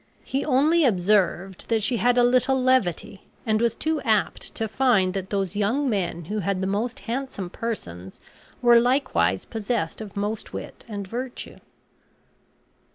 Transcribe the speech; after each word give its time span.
He 0.23 0.43
only 0.43 0.83
observed 0.83 1.67
that 1.69 1.83
she 1.83 1.97
had 1.97 2.17
a 2.17 2.23
little 2.23 2.59
levity; 2.59 3.27
and 3.45 3.61
was 3.61 3.75
too 3.75 4.01
apt 4.01 4.55
to 4.55 4.67
find 4.67 5.13
that 5.13 5.29
those 5.29 5.55
young 5.55 5.87
men 5.87 6.25
who 6.25 6.39
had 6.39 6.59
the 6.59 6.65
most 6.65 7.01
handsome 7.01 7.51
persons 7.51 8.19
were 8.63 8.79
likewise 8.81 9.45
possessed 9.45 10.01
of 10.01 10.17
most 10.17 10.53
wit 10.53 10.83
and 10.87 11.07
virtue. 11.07 11.57